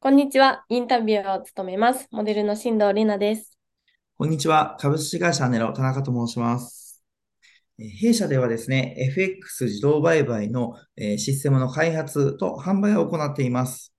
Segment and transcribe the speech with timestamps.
[0.00, 0.64] こんにちは。
[0.68, 2.06] インタビューを務めます。
[2.10, 3.56] モデルの新藤里奈です。
[4.18, 4.76] こんにちは。
[4.78, 7.02] 株式会社ネロ田中と申します。
[7.78, 13.94] えー弊社ではですね、FX 自動売買のえーシステムの開発と販売を行っています。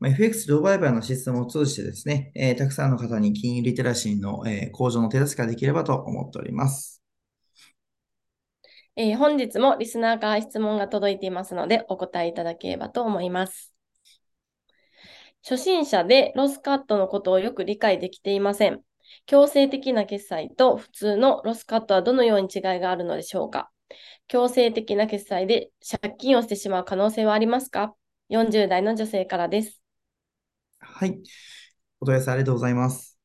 [0.00, 7.02] まあ FX 自動売買のシステムを通じてですね、えーたくさんの方に金融リテラシーのえー向上の手助けができればと思っております。
[8.96, 13.75] えー本日もリスナーから質問が届いていますので、お答えいただければと思います。
[15.48, 18.80] 初心者でロスカットのことをよく理解できていません。
[19.26, 23.70] 強制的な決済と普通のロスカットはどのように違いがあるのでしょうか？
[24.26, 27.94] 強制的な決済で借金をしてしまう可能性はありますか
[28.28, 29.80] ?40 代の女性からです。
[30.80, 31.16] はい。
[32.00, 33.18] お問い合わせありがとうございます。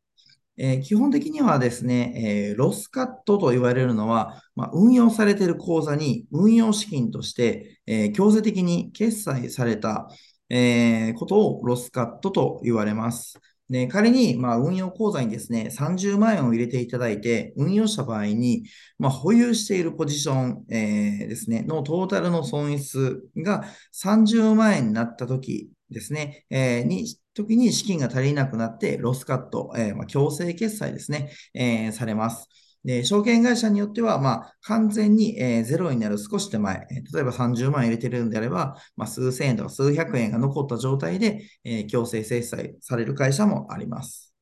[0.57, 10.07] えー基本的にはですね、えーロスカットと言われるのは、まあ、運用されている口座に運用資金として、えー強制的に決済された、
[10.52, 13.40] えーことをロスカットと言われます。
[13.70, 18.66] で仮に、まあ、運用口座にですね、30万円を入れていただいて、運用した場合に、
[18.99, 32.49] まあ、保有しているポジション、えーですね、のトータルの損失が30万円になったときですね、えーに、時に資金が足りなくなって、ロスカット、えーまあ、強制決済ですね、えされます。
[32.84, 44.34] で、証券会社によっては、まあ、完全に、えーゼロになる少し手前、えー例えば30万円入れてるんであれば、まあ、数千円とか数百円が残った状態で、えー強制決済される会社もあります。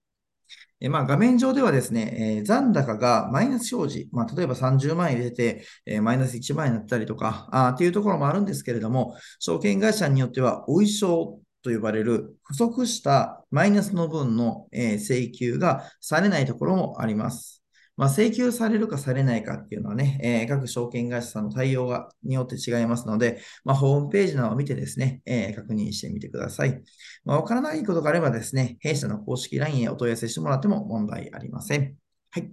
[0.82, 17.64] えまあ、画面上ではですね、えー残高がマイナス表示、まあ、例えば30万円入れて、えーマイナス1万円になったりとか、あっていうところもあるんですけれども、証券会社によっては、お衣装と呼ばれる不足したマイナスの分の、え請求がされないところもあります。
[18.00, 26.81] まあ、請求されるかされないかっていうのはね、えー各証券会社さんの対応がによって違いますので、まあ、ホームページなどを見てですね、えー確認してみてください。
[27.25, 31.95] まあ、わからないことがあればですね、弊社の公式 LINE へお問い合わせしてもらっても問題ありません。
[32.31, 32.52] はい。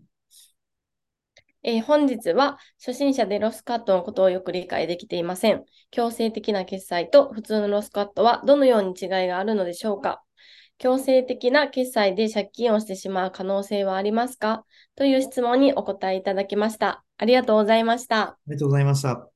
[1.62, 5.64] えー本日は初心者でロスカットのことをよく理解できていません。
[5.90, 10.22] 強制的な決済と普通のロスカットはどのように違いがあるのでしょうか
[10.78, 14.64] 強制的な決済で借金をしてしまう可能性はありますか？
[14.94, 17.04] という質問にお答えいただきました。
[17.19, 18.20] ありがとうございました。
[18.20, 19.35] ありがとうございました。